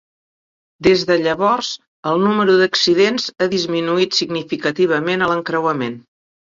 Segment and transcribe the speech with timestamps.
[0.87, 1.69] Des de llavors,
[2.13, 6.05] el número d'accidents ha disminuït significativament a l'encreuament.